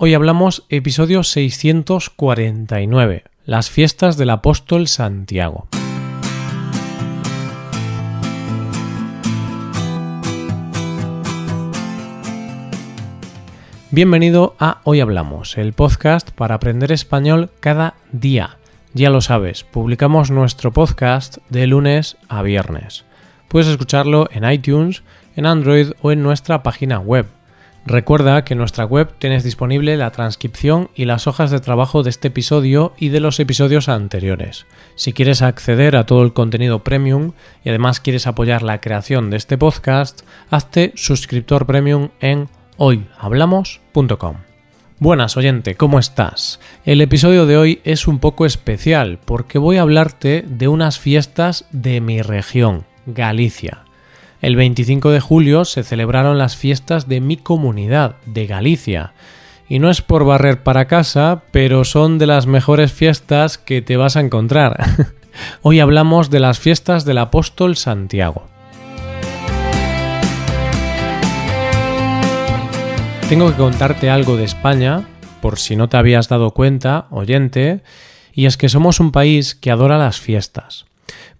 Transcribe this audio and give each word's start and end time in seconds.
Hoy 0.00 0.14
hablamos 0.14 0.64
episodio 0.68 1.24
649, 1.24 3.24
las 3.44 3.68
fiestas 3.68 4.16
del 4.16 4.30
apóstol 4.30 4.86
Santiago. 4.86 5.66
Bienvenido 13.90 14.54
a 14.60 14.82
Hoy 14.84 15.00
Hablamos, 15.00 15.58
el 15.58 15.72
podcast 15.72 16.30
para 16.30 16.54
aprender 16.54 16.92
español 16.92 17.50
cada 17.58 17.94
día. 18.12 18.58
Ya 18.94 19.10
lo 19.10 19.20
sabes, 19.20 19.64
publicamos 19.64 20.30
nuestro 20.30 20.72
podcast 20.72 21.38
de 21.48 21.66
lunes 21.66 22.18
a 22.28 22.42
viernes. 22.42 23.04
Puedes 23.48 23.66
escucharlo 23.66 24.28
en 24.30 24.48
iTunes, 24.48 25.02
en 25.34 25.44
Android 25.44 25.90
o 26.02 26.12
en 26.12 26.22
nuestra 26.22 26.62
página 26.62 27.00
web 27.00 27.26
Recuerda 27.88 28.44
que 28.44 28.52
en 28.52 28.58
nuestra 28.58 28.84
web 28.84 29.14
tienes 29.18 29.44
disponible 29.44 29.96
la 29.96 30.10
transcripción 30.10 30.90
y 30.94 31.06
las 31.06 31.26
hojas 31.26 31.50
de 31.50 31.58
trabajo 31.58 32.02
de 32.02 32.10
este 32.10 32.28
episodio 32.28 32.92
y 32.98 33.08
de 33.08 33.20
los 33.20 33.40
episodios 33.40 33.88
anteriores. 33.88 34.66
Si 34.94 35.14
quieres 35.14 35.40
acceder 35.40 35.96
a 35.96 36.04
todo 36.04 36.22
el 36.22 36.34
contenido 36.34 36.84
premium 36.84 37.32
y 37.64 37.70
además 37.70 38.00
quieres 38.00 38.26
apoyar 38.26 38.62
la 38.62 38.82
creación 38.82 39.30
de 39.30 39.38
este 39.38 39.56
podcast, 39.56 40.20
hazte 40.50 40.92
suscriptor 40.96 41.64
premium 41.64 42.10
en 42.20 42.50
hoyhablamos.com. 42.76 44.36
Buenas 44.98 45.38
oyente, 45.38 45.74
¿cómo 45.76 45.98
estás? 45.98 46.60
El 46.84 47.00
episodio 47.00 47.46
de 47.46 47.56
hoy 47.56 47.80
es 47.84 48.06
un 48.06 48.18
poco 48.18 48.44
especial 48.44 49.18
porque 49.24 49.56
voy 49.56 49.78
a 49.78 49.82
hablarte 49.82 50.44
de 50.46 50.68
unas 50.68 50.98
fiestas 50.98 51.64
de 51.72 52.02
mi 52.02 52.20
región, 52.20 52.84
Galicia. 53.06 53.87
El 54.40 54.54
25 54.54 55.10
de 55.10 55.18
julio 55.18 55.64
se 55.64 55.82
celebraron 55.82 56.38
las 56.38 56.56
fiestas 56.56 57.08
de 57.08 57.20
mi 57.20 57.36
comunidad, 57.36 58.14
de 58.24 58.46
Galicia. 58.46 59.12
Y 59.68 59.80
no 59.80 59.90
es 59.90 60.00
por 60.00 60.24
barrer 60.24 60.62
para 60.62 60.86
casa, 60.86 61.42
pero 61.50 61.84
son 61.84 62.18
de 62.18 62.28
las 62.28 62.46
mejores 62.46 62.92
fiestas 62.92 63.58
que 63.58 63.82
te 63.82 63.96
vas 63.96 64.16
a 64.16 64.20
encontrar. 64.20 64.80
Hoy 65.62 65.80
hablamos 65.80 66.30
de 66.30 66.38
las 66.38 66.60
fiestas 66.60 67.04
del 67.04 67.18
apóstol 67.18 67.76
Santiago. 67.76 68.46
Tengo 73.28 73.50
que 73.50 73.56
contarte 73.56 74.08
algo 74.08 74.36
de 74.36 74.44
España, 74.44 75.02
por 75.42 75.58
si 75.58 75.74
no 75.74 75.88
te 75.88 75.96
habías 75.96 76.28
dado 76.28 76.52
cuenta, 76.52 77.06
oyente, 77.10 77.82
y 78.32 78.46
es 78.46 78.56
que 78.56 78.68
somos 78.68 79.00
un 79.00 79.10
país 79.10 79.56
que 79.56 79.72
adora 79.72 79.98
las 79.98 80.20
fiestas. 80.20 80.86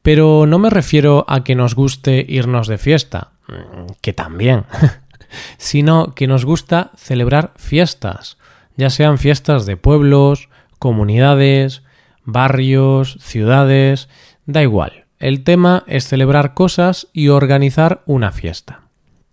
Pero 0.02 0.46
no 0.46 0.58
me 0.58 0.70
refiero 0.70 1.24
a 1.28 1.44
que 1.44 1.54
nos 1.54 1.74
guste 1.74 2.24
irnos 2.28 2.68
de 2.68 2.78
fiesta, 2.78 3.32
mm, 3.48 3.92
que 4.00 4.12
también, 4.12 4.64
sino 5.58 6.14
que 6.14 6.27
nos 6.27 6.44
gusta 6.44 6.91
celebrar 6.96 7.52
fiestas, 7.56 8.38
ya 8.76 8.91
sean 8.91 9.19
fiestas 9.19 9.66
de 9.66 9.76
pueblos, 9.76 10.48
comunidades, 10.78 11.82
barrios, 12.24 13.19
ciudades, 13.20 14.08
da 14.46 14.62
igual. 14.62 15.04
El 15.19 15.42
tema 15.42 15.82
es 15.88 16.06
celebrar 16.06 16.54
cosas 16.54 17.08
y 17.12 17.28
organizar 17.28 18.02
una 18.06 18.30
fiesta. 18.30 18.82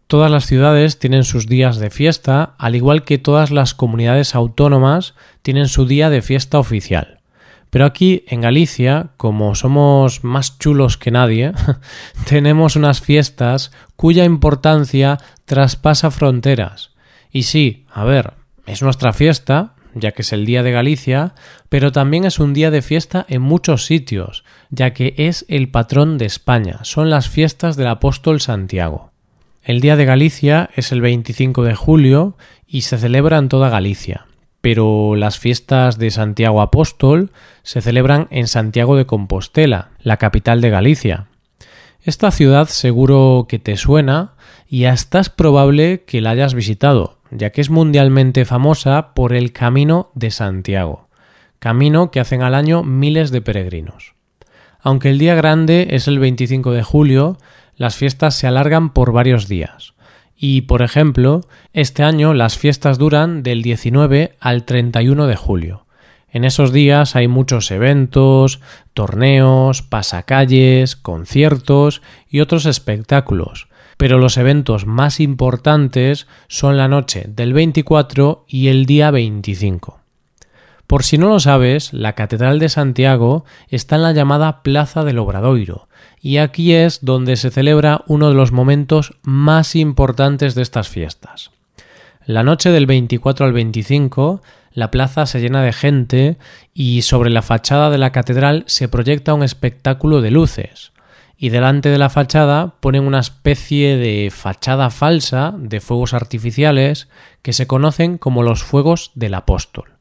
Todas 0.07 0.31
las 0.31 0.45
ciudades 0.45 0.99
tienen 0.99 1.23
sus 1.23 1.47
días 1.47 1.77
de 1.77 1.89
fiesta, 1.89 2.55
al 2.57 2.75
igual 2.75 3.03
que 3.03 3.17
todas 3.17 3.51
las 3.51 3.73
comunidades 3.73 4.35
autónomas 4.35 5.15
tienen 5.41 5.67
su 5.67 5.85
día 5.85 6.09
de 6.09 6.21
fiesta 6.21 6.59
oficial. 6.59 7.14
Pero 7.75 7.87
aquí 7.87 8.23
en 8.27 8.39
Galicia, 8.39 9.09
como 9.17 9.53
somos 9.53 10.23
más 10.23 10.57
chulos 10.59 10.97
que 10.97 11.11
nadie, 11.11 11.51
tenemos 12.25 12.77
unas 12.77 13.01
fiestas 13.01 13.73
cuya 13.97 14.23
importancia 14.23 15.17
traspasa 15.43 16.09
fronteras. 16.09 16.91
Y 17.33 17.43
sí, 17.43 17.85
a 17.91 18.05
ver, 18.05 18.31
es 18.65 18.81
nuestra 18.81 19.11
fiesta, 19.11 19.73
ya 19.93 20.13
que 20.13 20.21
es 20.21 20.31
el 20.31 20.45
Día 20.45 20.63
de 20.63 20.71
Galicia, 20.71 21.33
pero 21.67 21.91
también 21.91 22.23
es 22.23 22.39
un 22.39 22.53
día 22.53 22.71
de 22.71 22.81
fiesta 22.81 23.25
en 23.27 23.41
muchos 23.41 23.85
sitios, 23.85 24.45
ya 24.69 24.93
que 24.93 25.13
es 25.17 25.43
el 25.49 25.67
patrón 25.67 26.17
de 26.17 26.27
España, 26.27 26.79
son 26.83 27.09
las 27.09 27.27
fiestas 27.27 27.75
del 27.75 27.87
apóstol 27.87 28.39
Santiago. 28.39 29.11
El 29.63 29.81
Día 29.81 29.97
de 29.97 30.05
Galicia 30.05 30.69
es 30.77 30.93
el 30.93 31.01
25 31.01 31.63
de 31.63 31.75
julio 31.75 32.37
y 32.65 32.83
se 32.83 32.97
celebra 32.97 33.37
en 33.37 33.49
toda 33.49 33.67
Galicia 33.67 34.27
pero 34.65 35.15
las 35.15 35.37
fiestas 35.37 35.99
de 35.99 36.09
Santiago 36.09 36.59
Apóstol 36.59 37.29
se 37.61 37.81
celebran 37.81 38.27
en 38.31 38.47
Santiago 38.47 38.95
de 38.95 39.05
Compostela, 39.05 39.91
la 40.01 40.17
capital 40.17 40.59
de 40.59 40.71
Galicia. 40.71 41.27
Esta 42.01 42.31
ciudad 42.31 42.67
seguro 42.67 43.45
que 43.47 43.59
te 43.59 43.77
suena 43.77 44.33
y 44.67 44.85
hasta 44.85 45.19
es 45.19 45.29
probable 45.29 46.03
que 46.07 46.19
la 46.19 46.31
hayas 46.31 46.55
visitado, 46.55 47.19
ya 47.29 47.51
que 47.51 47.61
es 47.61 47.69
mundialmente 47.69 48.43
famosa 48.43 49.13
por 49.13 49.33
el 49.33 49.51
Camino 49.51 50.09
de 50.15 50.31
Santiago, 50.31 51.09
camino 51.59 52.09
que 52.09 52.19
hacen 52.19 52.41
al 52.41 52.55
año 52.55 52.81
miles 52.81 53.29
de 53.29 53.43
peregrinos. 53.43 54.15
Aunque 54.81 55.11
el 55.11 55.19
día 55.19 55.35
grande 55.35 55.89
es 55.91 56.07
el 56.07 56.17
25 56.17 56.71
de 56.71 56.81
julio, 56.81 57.37
las 57.75 57.97
fiestas 57.97 58.33
se 58.33 58.47
alargan 58.47 58.93
por 58.93 59.11
varios 59.11 59.47
días. 59.47 59.93
Y, 60.35 60.61
por 60.61 60.81
ejemplo, 60.81 61.41
este 61.73 62.03
año 62.03 62.33
las 62.33 62.57
fiestas 62.57 62.97
duran 62.97 63.43
del 63.43 63.61
19 63.61 64.35
al 64.39 64.65
31 64.65 65.27
de 65.27 65.35
julio. 65.35 65.85
En 66.29 66.43
esos 66.43 66.73
días 66.73 67.15
hay 67.15 67.29
muchos 67.29 67.71
eventos, 67.71 68.59
torneos, 68.93 69.81
pasacalles, 69.81 70.97
conciertos 70.97 72.01
y 72.29 72.41
otros 72.41 72.65
espectáculos, 72.65 73.69
pero 73.95 74.17
los 74.17 74.35
eventos 74.35 74.85
más 74.85 75.21
importantes 75.21 76.27
son 76.49 76.75
la 76.75 76.89
noche 76.89 77.23
del 77.29 77.53
24 77.53 78.43
y 78.49 78.67
el 78.67 78.85
día 78.85 79.11
25. 79.11 80.01
Por 80.87 81.03
si 81.03 81.17
no 81.17 81.29
lo 81.29 81.39
sabes, 81.39 81.93
la 81.93 82.13
Catedral 82.13 82.59
de 82.59 82.69
Santiago 82.69 83.45
está 83.69 83.95
en 83.95 84.03
la 84.03 84.11
llamada 84.11 84.61
Plaza 84.61 85.03
del 85.03 85.19
Obradoiro, 85.19 85.87
y 86.21 86.37
aquí 86.37 86.73
es 86.73 87.03
donde 87.03 87.35
se 87.35 87.51
celebra 87.51 88.03
uno 88.07 88.29
de 88.29 88.35
los 88.35 88.51
momentos 88.51 89.13
más 89.23 89.75
importantes 89.75 90.55
de 90.55 90.61
estas 90.61 90.89
fiestas. 90.89 91.51
La 92.25 92.43
noche 92.43 92.71
del 92.71 92.87
24 92.87 93.45
al 93.45 93.53
25, 93.53 94.41
la 94.73 94.91
plaza 94.91 95.25
se 95.25 95.39
llena 95.39 95.61
de 95.61 95.73
gente 95.73 96.37
y 96.73 97.03
sobre 97.03 97.29
la 97.29 97.41
fachada 97.41 97.89
de 97.89 97.97
la 97.97 98.11
catedral 98.11 98.63
se 98.67 98.89
proyecta 98.89 99.33
un 99.33 99.43
espectáculo 99.43 100.21
de 100.21 100.31
luces. 100.31 100.91
Y 101.37 101.49
delante 101.49 101.89
de 101.89 101.97
la 101.97 102.09
fachada 102.09 102.75
ponen 102.79 103.05
una 103.05 103.19
especie 103.19 103.97
de 103.97 104.31
fachada 104.31 104.89
falsa 104.89 105.53
de 105.57 105.79
fuegos 105.81 106.13
artificiales 106.13 107.07
que 107.41 107.53
se 107.53 107.67
conocen 107.67 108.17
como 108.17 108.41
los 108.41 108.63
fuegos 108.63 109.11
del 109.15 109.35
apóstol. 109.35 109.91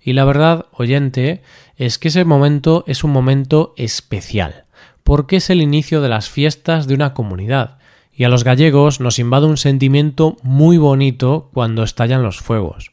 Y 0.00 0.14
la 0.14 0.24
verdad, 0.24 0.66
oyente, 0.72 1.42
es 1.76 1.98
que 1.98 2.08
ese 2.08 2.24
momento 2.24 2.84
es 2.86 3.04
un 3.04 3.10
momento 3.10 3.74
especial, 3.76 4.64
porque 5.08 5.36
es 5.36 5.48
el 5.48 5.62
inicio 5.62 6.02
de 6.02 6.10
las 6.10 6.28
fiestas 6.28 6.86
de 6.86 6.92
una 6.92 7.14
comunidad, 7.14 7.78
y 8.12 8.24
a 8.24 8.28
los 8.28 8.44
gallegos 8.44 9.00
nos 9.00 9.18
invade 9.18 9.46
un 9.46 9.56
sentimiento 9.56 10.36
muy 10.42 10.76
bonito 10.76 11.48
cuando 11.54 11.82
estallan 11.82 12.22
los 12.22 12.40
fuegos. 12.40 12.90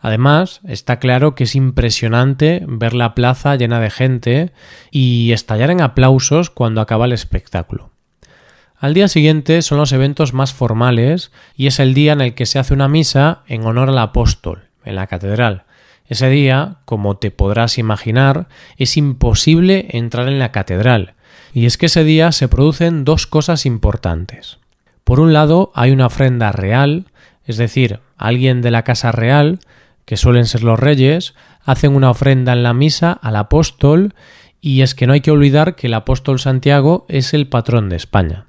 Además, 0.00 0.60
está 0.66 0.98
claro 0.98 1.36
que 1.36 1.44
es 1.44 1.54
impresionante 1.54 2.64
ver 2.66 2.94
la 2.94 3.14
plaza 3.14 3.54
llena 3.54 3.78
de 3.78 3.90
gente 3.90 4.50
y 4.90 5.30
estallar 5.30 5.70
en 5.70 5.82
aplausos 5.82 6.50
cuando 6.50 6.80
acaba 6.80 7.04
el 7.04 7.12
espectáculo. 7.12 7.90
Al 8.76 8.92
día 8.92 9.06
siguiente 9.06 9.62
son 9.62 9.78
los 9.78 9.92
eventos 9.92 10.34
más 10.34 10.52
formales 10.52 11.30
y 11.54 11.68
es 11.68 11.78
el 11.78 11.94
día 11.94 12.12
en 12.14 12.22
el 12.22 12.34
que 12.34 12.44
se 12.44 12.58
hace 12.58 12.74
una 12.74 12.88
misa 12.88 13.44
en 13.46 13.64
honor 13.66 13.88
al 13.88 13.98
apóstol, 13.98 14.64
en 14.84 14.96
la 14.96 15.06
catedral, 15.06 15.62
ese 16.12 16.28
día, 16.28 16.76
como 16.84 17.16
te 17.16 17.30
podrás 17.30 17.78
imaginar, 17.78 18.48
es 18.76 18.96
imposible 18.96 19.86
entrar 19.92 20.28
en 20.28 20.38
la 20.38 20.52
catedral, 20.52 21.14
y 21.52 21.66
es 21.66 21.76
que 21.76 21.86
ese 21.86 22.04
día 22.04 22.32
se 22.32 22.48
producen 22.48 23.04
dos 23.04 23.26
cosas 23.26 23.66
importantes. 23.66 24.58
Por 25.04 25.20
un 25.20 25.32
lado, 25.32 25.70
hay 25.74 25.90
una 25.90 26.06
ofrenda 26.06 26.52
real, 26.52 27.06
es 27.44 27.56
decir, 27.56 28.00
alguien 28.16 28.62
de 28.62 28.70
la 28.70 28.84
casa 28.84 29.12
real, 29.12 29.58
que 30.04 30.16
suelen 30.16 30.46
ser 30.46 30.62
los 30.62 30.78
reyes, 30.78 31.34
hacen 31.64 31.94
una 31.94 32.10
ofrenda 32.10 32.52
en 32.52 32.62
la 32.62 32.74
misa 32.74 33.12
al 33.12 33.36
apóstol, 33.36 34.14
y 34.60 34.82
es 34.82 34.94
que 34.94 35.06
no 35.06 35.12
hay 35.12 35.20
que 35.20 35.30
olvidar 35.30 35.74
que 35.74 35.88
el 35.88 35.94
apóstol 35.94 36.38
Santiago 36.38 37.04
es 37.08 37.34
el 37.34 37.48
patrón 37.48 37.88
de 37.88 37.96
España. 37.96 38.46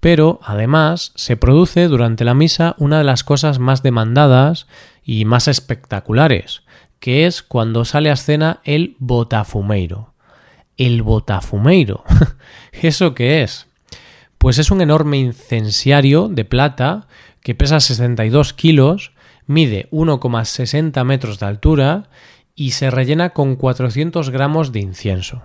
Pero, 0.00 0.40
además, 0.42 1.12
se 1.14 1.36
produce 1.36 1.86
durante 1.86 2.24
la 2.24 2.34
misa 2.34 2.74
una 2.78 2.98
de 2.98 3.04
las 3.04 3.22
cosas 3.22 3.58
más 3.58 3.82
demandadas 3.82 4.66
y 5.04 5.26
más 5.26 5.48
espectaculares, 5.48 6.62
que 6.98 7.26
es 7.26 7.42
cuando 7.42 7.84
sale 7.84 8.08
a 8.10 8.14
escena 8.14 8.60
el 8.64 8.96
botafumeiro. 8.98 10.09
El 10.80 11.02
botafumeiro. 11.02 12.04
¿Eso 12.72 13.12
qué 13.14 13.42
es? 13.42 13.66
Pues 14.38 14.56
es 14.56 14.70
un 14.70 14.80
enorme 14.80 15.18
incensiario 15.18 16.28
de 16.28 16.46
plata 16.46 17.06
que 17.42 17.54
pesa 17.54 17.80
62 17.80 18.54
kilos, 18.54 19.12
mide 19.46 19.90
1,60 19.90 21.04
metros 21.04 21.38
de 21.38 21.44
altura 21.44 22.08
y 22.54 22.70
se 22.70 22.90
rellena 22.90 23.34
con 23.34 23.56
400 23.56 24.30
gramos 24.30 24.72
de 24.72 24.80
incienso. 24.80 25.42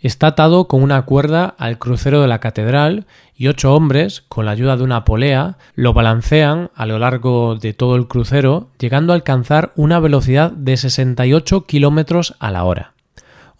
Está 0.00 0.26
atado 0.26 0.66
con 0.66 0.82
una 0.82 1.02
cuerda 1.02 1.54
al 1.56 1.78
crucero 1.78 2.20
de 2.20 2.26
la 2.26 2.40
catedral 2.40 3.06
y 3.36 3.46
ocho 3.46 3.76
hombres, 3.76 4.24
con 4.28 4.44
la 4.44 4.50
ayuda 4.50 4.76
de 4.76 4.82
una 4.82 5.04
polea, 5.04 5.56
lo 5.76 5.92
balancean 5.92 6.72
a 6.74 6.86
lo 6.86 6.98
largo 6.98 7.54
de 7.54 7.74
todo 7.74 7.94
el 7.94 8.08
crucero, 8.08 8.70
llegando 8.80 9.12
a 9.12 9.16
alcanzar 9.16 9.72
una 9.76 10.00
velocidad 10.00 10.50
de 10.50 10.76
68 10.76 11.64
kilómetros 11.64 12.34
a 12.40 12.50
la 12.50 12.64
hora. 12.64 12.93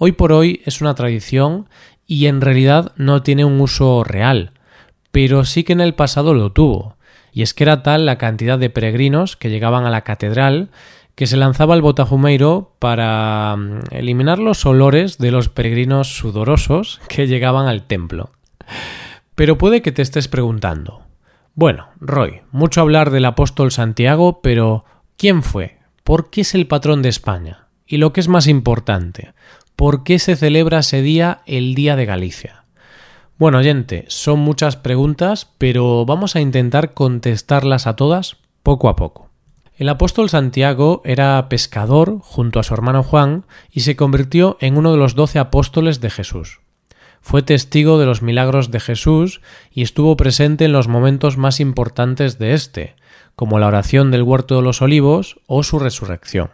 Hoy 0.06 0.12
por 0.12 0.32
hoy 0.32 0.60
es 0.66 0.82
una 0.82 0.94
tradición 0.94 1.66
y 2.06 2.26
en 2.26 2.42
realidad 2.42 2.92
no 2.96 3.22
tiene 3.22 3.46
un 3.46 3.58
uso 3.58 4.04
real, 4.04 4.50
pero 5.12 5.46
sí 5.46 5.64
que 5.64 5.72
en 5.72 5.80
el 5.80 5.94
pasado 5.94 6.34
lo 6.34 6.52
tuvo, 6.52 6.98
y 7.32 7.40
es 7.40 7.54
que 7.54 7.64
era 7.64 7.82
tal 7.82 8.04
la 8.04 8.18
cantidad 8.18 8.58
de 8.58 8.68
peregrinos 8.68 9.38
que 9.38 9.48
llegaban 9.48 9.86
a 9.86 9.90
la 9.90 10.02
catedral 10.02 10.68
que 11.14 11.26
se 11.26 11.38
lanzaba 11.38 11.74
el 11.74 11.80
Botafumeiro 11.80 12.74
para 12.80 13.56
mm, 13.56 13.80
eliminar 13.92 14.38
los 14.38 14.66
olores 14.66 15.16
de 15.16 15.30
los 15.30 15.48
peregrinos 15.48 16.14
sudorosos 16.14 17.00
que 17.08 17.26
llegaban 17.26 17.66
al 17.66 17.84
templo. 17.84 18.30
Pero 19.34 19.56
puede 19.56 19.80
que 19.80 19.90
te 19.90 20.02
estés 20.02 20.28
preguntando. 20.28 21.00
Bueno, 21.54 21.88
Roy, 21.98 22.42
mucho 22.52 22.82
hablar 22.82 23.08
del 23.08 23.24
apóstol 23.24 23.72
Santiago, 23.72 24.42
pero 24.42 24.84
¿quién 25.16 25.42
fue? 25.42 25.78
¿Por 26.02 26.28
qué 26.28 26.42
es 26.42 26.54
el 26.54 26.66
patrón 26.66 27.00
de 27.00 27.08
España? 27.08 27.68
Y 27.86 27.98
lo 27.98 28.12
que 28.12 28.20
es 28.20 28.28
más 28.28 28.46
importante, 28.46 29.34
¿por 29.76 30.04
qué 30.04 30.18
se 30.18 30.36
celebra 30.36 30.80
ese 30.80 31.02
día 31.02 31.42
el 31.46 31.74
Día 31.74 31.96
de 31.96 32.06
Galicia? 32.06 32.64
Bueno, 33.38 33.58
oyente, 33.58 34.04
son 34.08 34.38
muchas 34.38 34.76
preguntas, 34.76 35.50
pero 35.58 36.06
vamos 36.06 36.36
a 36.36 36.40
intentar 36.40 36.94
contestarlas 36.94 37.86
a 37.86 37.96
todas 37.96 38.36
poco 38.62 38.88
a 38.88 38.96
poco. 38.96 39.30
El 39.76 39.88
apóstol 39.88 40.30
Santiago 40.30 41.02
era 41.04 41.48
pescador 41.48 42.20
junto 42.20 42.60
a 42.60 42.62
su 42.62 42.72
hermano 42.74 43.02
Juan 43.02 43.44
y 43.72 43.80
se 43.80 43.96
convirtió 43.96 44.56
en 44.60 44.78
uno 44.78 44.92
de 44.92 44.98
los 44.98 45.16
doce 45.16 45.40
apóstoles 45.40 46.00
de 46.00 46.10
Jesús. 46.10 46.60
Fue 47.20 47.42
testigo 47.42 47.98
de 47.98 48.06
los 48.06 48.22
milagros 48.22 48.70
de 48.70 48.78
Jesús 48.78 49.40
y 49.72 49.82
estuvo 49.82 50.16
presente 50.16 50.66
en 50.66 50.72
los 50.72 50.86
momentos 50.86 51.38
más 51.38 51.58
importantes 51.58 52.38
de 52.38 52.54
éste, 52.54 52.94
como 53.34 53.58
la 53.58 53.66
oración 53.66 54.12
del 54.12 54.22
huerto 54.22 54.56
de 54.56 54.62
los 54.62 54.80
olivos 54.80 55.40
o 55.46 55.64
su 55.64 55.80
resurrección. 55.80 56.50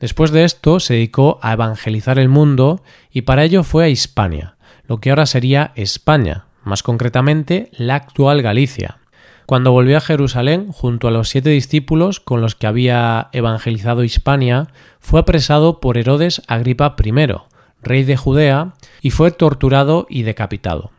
Después 0.00 0.32
de 0.32 0.44
esto 0.44 0.80
se 0.80 0.94
dedicó 0.94 1.38
a 1.42 1.52
evangelizar 1.52 2.18
el 2.18 2.28
mundo 2.28 2.82
y 3.10 3.22
para 3.22 3.44
ello 3.44 3.62
fue 3.62 3.84
a 3.84 3.88
Hispania, 3.88 4.56
lo 4.86 4.98
que 4.98 5.10
ahora 5.10 5.26
sería 5.26 5.72
España, 5.76 6.46
más 6.62 6.82
concretamente 6.82 7.70
la 7.72 7.94
actual 7.94 8.42
Galicia. 8.42 8.98
Cuando 9.46 9.72
volvió 9.72 9.98
a 9.98 10.00
Jerusalén, 10.00 10.72
junto 10.72 11.06
a 11.06 11.10
los 11.10 11.28
siete 11.28 11.50
discípulos 11.50 12.18
con 12.18 12.40
los 12.40 12.54
que 12.54 12.66
había 12.66 13.28
evangelizado 13.32 14.02
Hispania, 14.02 14.68
fue 15.00 15.20
apresado 15.20 15.80
por 15.80 15.98
Herodes 15.98 16.42
Agripa 16.48 16.96
I, 17.02 17.12
rey 17.82 18.04
de 18.04 18.16
Judea, 18.16 18.72
y 19.02 19.10
fue 19.10 19.30
torturado 19.30 20.06
y 20.08 20.22
decapitado. 20.22 20.92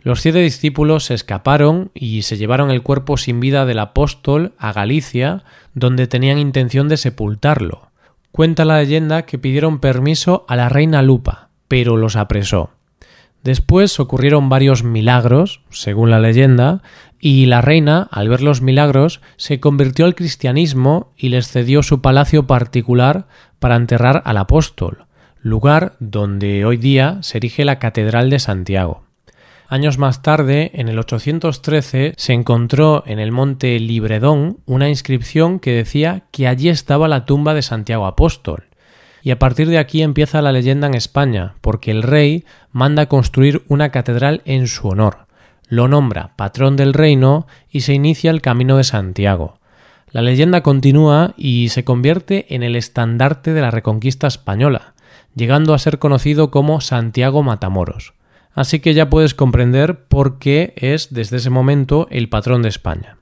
Los 0.00 0.20
siete 0.20 0.38
discípulos 0.38 1.06
se 1.06 1.14
escaparon 1.14 1.90
y 1.92 2.22
se 2.22 2.36
llevaron 2.36 2.70
el 2.70 2.82
cuerpo 2.82 3.16
sin 3.16 3.40
vida 3.40 3.66
del 3.66 3.80
apóstol 3.80 4.52
a 4.56 4.72
Galicia, 4.72 5.42
donde 5.74 6.06
tenían 6.06 6.38
intención 6.38 6.88
de 6.88 6.96
sepultarlo. 6.96 7.87
Cuenta 8.32 8.64
la 8.64 8.78
leyenda 8.78 9.22
que 9.22 9.38
pidieron 9.38 9.80
permiso 9.80 10.44
a 10.48 10.56
la 10.56 10.68
reina 10.68 11.02
Lupa, 11.02 11.48
pero 11.66 11.96
los 11.96 12.16
apresó. 12.16 12.70
Después 13.42 13.98
ocurrieron 14.00 14.48
varios 14.48 14.82
milagros, 14.82 15.62
según 15.70 16.10
la 16.10 16.18
leyenda, 16.18 16.82
y 17.20 17.46
la 17.46 17.60
reina, 17.60 18.08
al 18.10 18.28
ver 18.28 18.42
los 18.42 18.62
milagros, 18.62 19.20
se 19.36 19.60
convirtió 19.60 20.04
al 20.04 20.14
cristianismo 20.14 21.10
y 21.16 21.30
les 21.30 21.48
cedió 21.48 21.82
su 21.82 22.00
palacio 22.00 22.46
particular 22.46 23.26
para 23.58 23.76
enterrar 23.76 24.22
al 24.24 24.36
apóstol, 24.36 25.06
lugar 25.40 25.94
donde 25.98 26.64
hoy 26.64 26.76
día 26.76 27.18
se 27.22 27.38
erige 27.38 27.64
la 27.64 27.78
Catedral 27.78 28.30
de 28.30 28.38
Santiago. 28.38 29.07
Años 29.70 29.98
más 29.98 30.22
tarde, 30.22 30.70
en 30.72 30.88
el 30.88 30.98
813, 30.98 32.14
se 32.16 32.32
encontró 32.32 33.02
en 33.06 33.18
el 33.18 33.32
monte 33.32 33.78
Libredón 33.78 34.60
una 34.64 34.88
inscripción 34.88 35.60
que 35.60 35.72
decía 35.72 36.22
que 36.30 36.48
allí 36.48 36.70
estaba 36.70 37.06
la 37.06 37.26
tumba 37.26 37.52
de 37.52 37.60
Santiago 37.60 38.06
Apóstol, 38.06 38.64
y 39.22 39.30
a 39.30 39.38
partir 39.38 39.68
de 39.68 39.76
aquí 39.76 40.00
empieza 40.00 40.40
la 40.40 40.52
leyenda 40.52 40.86
en 40.86 40.94
España, 40.94 41.56
porque 41.60 41.90
el 41.90 42.02
rey 42.02 42.46
manda 42.72 43.10
construir 43.10 43.62
una 43.68 43.90
catedral 43.90 44.40
en 44.46 44.68
su 44.68 44.88
honor, 44.88 45.26
lo 45.68 45.86
nombra 45.86 46.34
patrón 46.36 46.76
del 46.76 46.94
reino 46.94 47.46
y 47.70 47.82
se 47.82 47.92
inicia 47.92 48.30
el 48.30 48.40
camino 48.40 48.78
de 48.78 48.84
Santiago. 48.84 49.58
La 50.10 50.22
leyenda 50.22 50.62
continúa 50.62 51.34
y 51.36 51.68
se 51.68 51.84
convierte 51.84 52.54
en 52.54 52.62
el 52.62 52.74
estandarte 52.74 53.52
de 53.52 53.60
la 53.60 53.70
reconquista 53.70 54.28
española, 54.28 54.94
llegando 55.34 55.74
a 55.74 55.78
ser 55.78 55.98
conocido 55.98 56.50
como 56.50 56.80
Santiago 56.80 57.42
Matamoros. 57.42 58.14
Así 58.58 58.80
que 58.80 58.92
ya 58.92 59.08
puedes 59.08 59.34
comprender 59.34 60.00
por 60.06 60.38
qué 60.38 60.72
es 60.76 61.14
desde 61.14 61.36
ese 61.36 61.50
momento 61.50 62.08
el 62.10 62.28
patrón 62.28 62.62
de 62.62 62.68
España. 62.68 63.16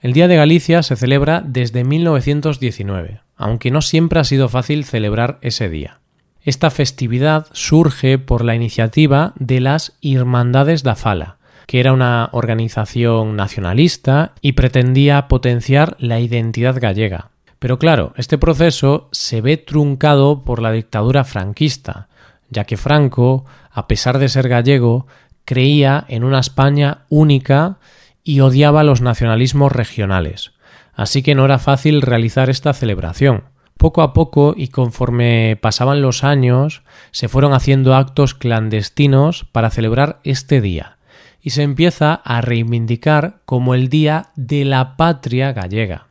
El 0.00 0.12
Día 0.12 0.28
de 0.28 0.36
Galicia 0.36 0.84
se 0.84 0.94
celebra 0.94 1.42
desde 1.44 1.82
1919 1.82 3.20
aunque 3.38 3.70
no 3.70 3.80
siempre 3.80 4.20
ha 4.20 4.24
sido 4.24 4.48
fácil 4.48 4.84
celebrar 4.84 5.38
ese 5.40 5.70
día. 5.70 6.00
Esta 6.42 6.70
festividad 6.70 7.46
surge 7.52 8.18
por 8.18 8.44
la 8.44 8.54
iniciativa 8.54 9.32
de 9.36 9.60
las 9.60 9.96
Hermandades 10.02 10.82
da 10.82 10.96
Fala, 10.96 11.36
que 11.66 11.80
era 11.80 11.92
una 11.92 12.30
organización 12.32 13.36
nacionalista 13.36 14.32
y 14.40 14.52
pretendía 14.52 15.28
potenciar 15.28 15.96
la 15.98 16.20
identidad 16.20 16.80
gallega. 16.80 17.30
Pero 17.58 17.78
claro, 17.78 18.12
este 18.16 18.38
proceso 18.38 19.08
se 19.12 19.40
ve 19.40 19.56
truncado 19.56 20.42
por 20.44 20.60
la 20.60 20.72
dictadura 20.72 21.24
franquista, 21.24 22.08
ya 22.50 22.64
que 22.64 22.76
Franco, 22.76 23.44
a 23.78 23.86
pesar 23.86 24.18
de 24.18 24.28
ser 24.28 24.48
gallego, 24.48 25.06
creía 25.44 26.04
en 26.08 26.24
una 26.24 26.40
España 26.40 27.06
única 27.08 27.78
y 28.22 28.40
odiaba 28.40 28.84
los 28.84 29.00
nacionalismos 29.00 29.72
regionales 29.72 30.52
así 30.98 31.22
que 31.22 31.36
no 31.36 31.44
era 31.44 31.60
fácil 31.60 32.02
realizar 32.02 32.50
esta 32.50 32.72
celebración. 32.72 33.44
Poco 33.78 34.02
a 34.02 34.12
poco 34.12 34.54
y 34.56 34.66
conforme 34.66 35.56
pasaban 35.62 36.02
los 36.02 36.24
años, 36.24 36.82
se 37.12 37.28
fueron 37.28 37.54
haciendo 37.54 37.94
actos 37.94 38.34
clandestinos 38.34 39.44
para 39.52 39.70
celebrar 39.70 40.18
este 40.24 40.60
día, 40.60 40.98
y 41.40 41.50
se 41.50 41.62
empieza 41.62 42.14
a 42.14 42.40
reivindicar 42.40 43.38
como 43.44 43.74
el 43.74 43.88
Día 43.88 44.30
de 44.34 44.64
la 44.64 44.96
Patria 44.96 45.52
Gallega, 45.52 46.08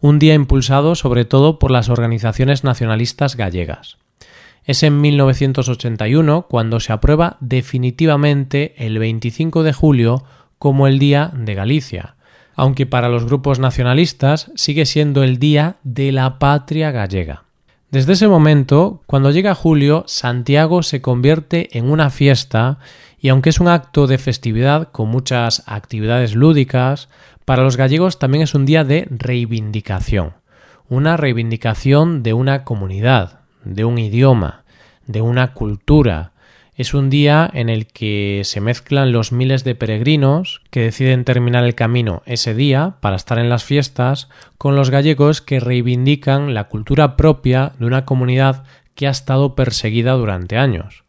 un 0.00 0.18
día 0.18 0.34
impulsado 0.34 0.94
sobre 0.96 1.24
todo 1.24 1.58
por 1.58 1.70
las 1.70 1.88
organizaciones 1.88 2.62
nacionalistas 2.62 3.36
gallegas. 3.36 3.96
Es 4.66 4.82
en 4.82 5.00
1981 5.00 6.46
cuando 6.50 6.80
se 6.80 6.92
aprueba 6.92 7.36
definitivamente 7.38 8.74
el 8.84 8.98
25 8.98 9.62
de 9.62 9.72
julio 9.72 10.24
como 10.58 10.88
el 10.88 10.98
Día 10.98 11.30
de 11.34 11.54
Galicia, 11.54 12.16
aunque 12.56 12.84
para 12.84 13.08
los 13.08 13.26
grupos 13.26 13.60
nacionalistas 13.60 14.50
sigue 14.56 14.84
siendo 14.84 15.22
el 15.22 15.38
Día 15.38 15.76
de 15.84 16.10
la 16.10 16.40
Patria 16.40 16.90
Gallega. 16.90 17.44
Desde 17.92 18.14
ese 18.14 18.26
momento, 18.26 19.02
cuando 19.06 19.30
llega 19.30 19.54
julio, 19.54 20.02
Santiago 20.08 20.82
se 20.82 21.00
convierte 21.00 21.78
en 21.78 21.88
una 21.88 22.10
fiesta 22.10 22.78
y 23.20 23.28
aunque 23.28 23.50
es 23.50 23.60
un 23.60 23.68
acto 23.68 24.08
de 24.08 24.18
festividad 24.18 24.90
con 24.90 25.08
muchas 25.08 25.62
actividades 25.66 26.34
lúdicas, 26.34 27.08
para 27.44 27.62
los 27.62 27.76
gallegos 27.76 28.18
también 28.18 28.42
es 28.42 28.54
un 28.54 28.66
día 28.66 28.82
de 28.82 29.06
reivindicación, 29.10 30.32
una 30.88 31.16
reivindicación 31.16 32.24
de 32.24 32.32
una 32.32 32.64
comunidad, 32.64 33.40
de 33.64 33.84
un 33.84 33.98
idioma, 33.98 34.64
de 35.06 35.20
una 35.20 35.52
cultura, 35.52 36.32
es 36.76 36.92
un 36.92 37.08
día 37.08 37.50
en 37.54 37.70
el 37.70 37.86
que 37.86 38.42
se 38.44 38.60
mezclan 38.60 39.10
los 39.10 39.32
miles 39.32 39.64
de 39.64 39.74
peregrinos 39.74 40.60
que 40.70 40.80
deciden 40.80 41.24
terminar 41.24 41.64
el 41.64 41.74
camino 41.74 42.22
ese 42.26 42.54
día 42.54 42.96
para 43.00 43.16
estar 43.16 43.38
en 43.38 43.48
las 43.48 43.64
fiestas 43.64 44.28
con 44.58 44.76
los 44.76 44.90
gallegos 44.90 45.40
que 45.40 45.58
reivindican 45.58 46.52
la 46.52 46.64
cultura 46.64 47.16
propia 47.16 47.72
de 47.78 47.86
una 47.86 48.04
comunidad 48.04 48.64
que 48.94 49.06
ha 49.06 49.10
estado 49.10 49.54
perseguida 49.54 50.12
durante 50.12 50.58
años. 50.58 51.04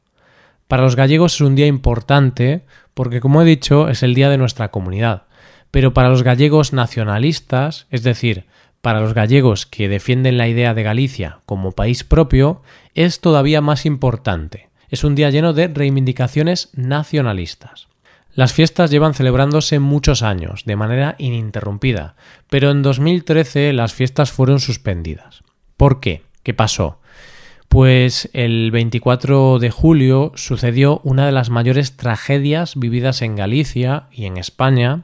Para 0.70 0.84
los 0.84 0.96
gallegos 0.96 1.36
es 1.36 1.42
un 1.42 1.56
día 1.56 1.68
importante 1.68 2.64
porque, 2.94 3.20
como 3.20 3.42
he 3.42 3.46
dicho, 3.46 3.90
es 3.90 4.04
el 4.04 4.14
día 4.14 4.30
de 4.30 4.38
nuestra 4.38 4.70
comunidad, 4.70 5.24
pero 5.70 5.94
para 5.94 6.10
los 6.10 6.24
gallegos 6.24 6.72
nacionalistas, 6.72 7.88
es 7.90 8.04
decir, 8.04 8.46
para 8.82 9.02
los 9.02 9.14
gallegos 9.14 9.66
que 9.66 9.90
defienden 9.90 10.38
la 10.38 10.48
idea 10.48 10.74
de 10.74 10.84
Galicia 10.84 11.40
como 11.46 11.74
país 11.74 12.06
propio, 12.06 12.62
es 12.98 13.22
todavía 13.22 13.62
más 13.62 13.86
importante 13.86 14.68
es 14.90 15.04
un 15.04 15.16
día 15.16 15.30
lleno 15.30 15.54
de 15.54 15.68
reivindicaciones 15.68 16.70
nacionalistas. 16.74 17.88
Las 18.34 18.54
fiestas 18.54 18.92
llevan 18.92 19.14
celebrándose 19.14 19.80
muchos 19.80 20.22
años, 20.22 20.64
de 20.66 20.76
manera 20.76 21.16
ininterrumpida, 21.18 22.16
pero 22.50 22.70
en 22.70 22.84
2013 22.84 23.74
las 23.74 23.94
fiestas 23.94 24.32
fueron 24.32 24.60
suspendidas. 24.60 25.44
¿Por 25.76 26.00
qué? 26.00 26.24
¿Qué 26.44 26.54
pasó? 26.54 27.00
Pues 27.68 28.30
el 28.34 28.72
24 28.72 29.60
de 29.60 29.72
julio 29.72 30.32
sucedió 30.36 31.02
una 31.04 31.26
de 31.26 31.32
las 31.32 31.50
mayores 31.50 31.98
tragedias 31.98 32.76
vividas 32.78 33.22
en 33.22 33.36
Galicia 33.36 34.06
y 34.12 34.26
en 34.26 34.38
España, 34.38 35.04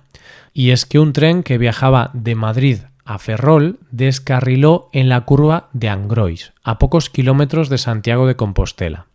y 0.53 0.69
es 0.69 0.85
que 0.85 0.99
un 0.99 1.11
tren 1.11 1.43
que 1.43 1.57
viajaba 1.57 2.11
de 2.13 2.35
Madrid 2.35 2.77
a 3.05 3.19
Ferrol 3.19 3.79
descarriló 3.91 4.89
en 4.93 5.09
la 5.09 5.21
curva 5.21 5.69
de 5.73 5.89
Angrois, 5.89 6.53
a 6.63 6.79
pocos 6.79 7.09
kilómetros 7.09 7.69
de 7.69 7.77
Santiago 7.77 8.27
de 8.27 8.35
Compostela. 8.35 9.07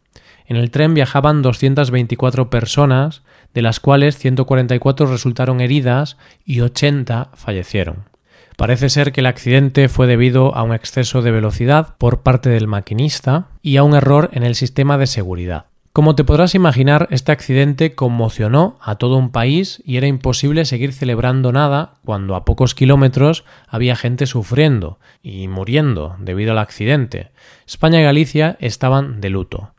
En 0.46 0.56
el 0.56 0.70
tren 0.70 0.94
viajaban 0.94 1.42
224 1.42 2.50
personas, 2.50 3.22
de 3.54 3.62
las 3.62 3.80
cuales 3.80 4.18
144 4.18 5.06
resultaron 5.06 5.60
heridas 5.60 6.16
y 6.44 6.60
80 6.60 7.30
fallecieron. 7.34 8.04
Parece 8.56 8.88
ser 8.88 9.12
que 9.12 9.20
el 9.20 9.26
accidente 9.26 9.88
fue 9.88 10.08
debido 10.08 10.54
a 10.56 10.64
un 10.64 10.74
exceso 10.74 11.22
de 11.22 11.30
velocidad 11.30 11.94
por 11.96 12.22
parte 12.22 12.50
del 12.50 12.66
maquinista 12.66 13.46
y 13.62 13.76
a 13.76 13.84
un 13.84 13.94
error 13.94 14.30
en 14.32 14.42
el 14.42 14.56
sistema 14.56 14.98
de 14.98 15.06
seguridad. 15.06 15.66
Como 15.92 16.14
te 16.14 16.22
podrás 16.22 16.54
imaginar, 16.54 17.08
este 17.10 17.32
accidente 17.32 17.94
conmocionó 17.94 18.78
a 18.80 18.96
todo 18.96 19.16
un 19.16 19.30
país 19.30 19.82
y 19.84 19.96
era 19.96 20.06
imposible 20.06 20.64
seguir 20.64 20.92
celebrando 20.92 21.50
nada 21.50 21.94
cuando 22.04 22.36
a 22.36 22.44
pocos 22.44 22.74
kilómetros 22.74 23.44
había 23.66 23.96
gente 23.96 24.26
sufriendo 24.26 24.98
y 25.22 25.48
muriendo 25.48 26.14
debido 26.20 26.52
al 26.52 26.58
accidente. 26.58 27.30
España 27.66 28.00
y 28.00 28.04
Galicia 28.04 28.56
estaban 28.60 29.20
de 29.20 29.30
luto. 29.30 29.72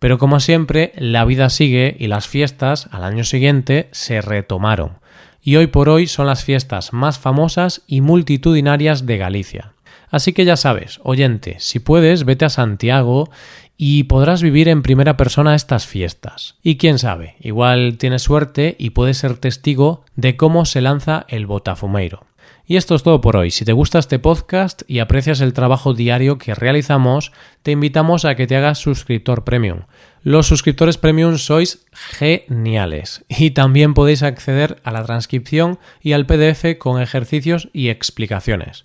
Pero 0.00 0.18
como 0.18 0.40
siempre, 0.40 0.92
la 0.96 1.24
vida 1.26 1.50
sigue 1.50 1.94
y 1.98 2.06
las 2.08 2.26
fiestas 2.26 2.88
al 2.90 3.04
año 3.04 3.22
siguiente 3.22 3.88
se 3.92 4.22
retomaron. 4.22 4.98
Y 5.42 5.56
hoy 5.56 5.68
por 5.68 5.88
hoy 5.88 6.06
son 6.06 6.26
las 6.26 6.42
fiestas 6.42 6.92
más 6.92 7.18
famosas 7.18 7.82
y 7.86 8.00
multitudinarias 8.00 9.06
de 9.06 9.18
Galicia. 9.18 9.74
Así 10.10 10.32
que 10.32 10.44
ya 10.44 10.56
sabes, 10.56 11.00
oyente, 11.04 11.56
si 11.60 11.78
puedes, 11.78 12.24
vete 12.24 12.44
a 12.44 12.50
Santiago 12.50 13.30
y 13.82 14.04
podrás 14.04 14.42
vivir 14.42 14.68
en 14.68 14.82
primera 14.82 15.16
persona 15.16 15.54
estas 15.54 15.86
fiestas. 15.86 16.56
Y 16.62 16.76
quién 16.76 16.98
sabe, 16.98 17.36
igual 17.40 17.96
tienes 17.96 18.20
suerte 18.20 18.76
y 18.78 18.90
puedes 18.90 19.16
ser 19.16 19.38
testigo 19.38 20.04
de 20.16 20.36
cómo 20.36 20.66
se 20.66 20.82
lanza 20.82 21.24
el 21.28 21.46
Botafumeiro. 21.46 22.26
Y 22.66 22.76
esto 22.76 22.94
es 22.94 23.02
todo 23.02 23.22
por 23.22 23.38
hoy. 23.38 23.50
Si 23.50 23.64
te 23.64 23.72
gusta 23.72 23.98
este 23.98 24.18
podcast 24.18 24.82
y 24.86 24.98
aprecias 24.98 25.40
el 25.40 25.54
trabajo 25.54 25.94
diario 25.94 26.36
que 26.36 26.54
realizamos, 26.54 27.32
te 27.62 27.70
invitamos 27.70 28.26
a 28.26 28.34
que 28.34 28.46
te 28.46 28.54
hagas 28.54 28.76
suscriptor 28.76 29.44
premium. 29.44 29.84
Los 30.22 30.46
suscriptores 30.46 30.98
premium 30.98 31.38
sois 31.38 31.86
geniales 31.90 33.24
y 33.30 33.52
también 33.52 33.94
podéis 33.94 34.22
acceder 34.22 34.78
a 34.84 34.92
la 34.92 35.04
transcripción 35.04 35.78
y 36.02 36.12
al 36.12 36.26
PDF 36.26 36.76
con 36.78 37.00
ejercicios 37.00 37.70
y 37.72 37.88
explicaciones. 37.88 38.84